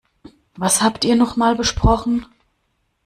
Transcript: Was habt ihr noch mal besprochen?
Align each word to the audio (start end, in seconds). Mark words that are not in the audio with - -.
Was 0.55 0.81
habt 0.81 1.05
ihr 1.05 1.15
noch 1.15 1.35
mal 1.37 1.53
besprochen? 1.53 2.25